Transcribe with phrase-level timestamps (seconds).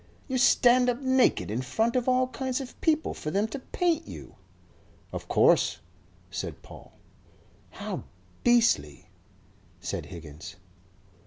[0.27, 4.07] "You stand up naked in front of all kinds of people for them to paint
[4.07, 4.33] you?"
[5.13, 5.77] "Of course,"
[6.31, 6.93] said Paul.
[7.69, 8.01] "How
[8.43, 9.09] beastly!"
[9.79, 10.55] said Higgins.